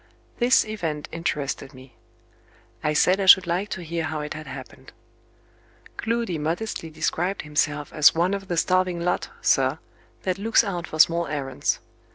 [0.39, 1.93] This event interested me.
[2.83, 4.91] I said I should like to hear how it had happened.
[5.97, 9.77] Gloody modestly described himself as "one of the starving lot, sir,
[10.23, 11.77] that looks out for small errands.